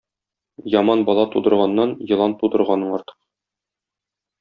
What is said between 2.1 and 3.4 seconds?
елан тудырганың артык.